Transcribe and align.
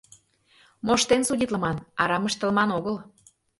Моштен 0.85 1.21
судитлыман, 1.27 1.77
арам 2.01 2.23
ыштылман 2.29 2.69
огыл... 2.77 2.95